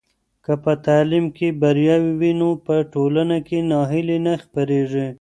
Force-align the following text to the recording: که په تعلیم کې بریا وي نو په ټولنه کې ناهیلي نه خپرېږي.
که 0.45 0.53
په 0.63 0.71
تعلیم 0.85 1.25
کې 1.37 1.47
بریا 1.61 1.97
وي 2.19 2.31
نو 2.39 2.49
په 2.65 2.75
ټولنه 2.93 3.37
کې 3.47 3.57
ناهیلي 3.71 4.17
نه 4.25 4.33
خپرېږي. 4.43 5.07